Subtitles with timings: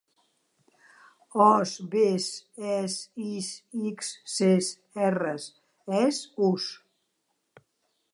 [1.51, 2.25] Os, bes,
[2.77, 2.95] es,
[3.33, 3.49] is,
[3.91, 4.71] ics, ces,
[5.09, 5.45] erres,
[6.01, 6.67] es, us.